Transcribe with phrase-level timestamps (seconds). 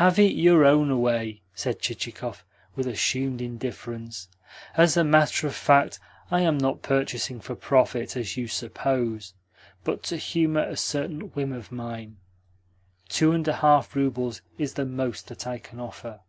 [0.00, 2.42] "Have it your own away," said Chichikov,
[2.74, 4.26] with assumed indifference.
[4.78, 9.34] "As a matter of fact, I am not purchasing for profit, as you suppose,
[9.84, 12.16] but to humour a certain whim of mine.
[13.10, 16.20] Two and a half roubles is the most that I can offer."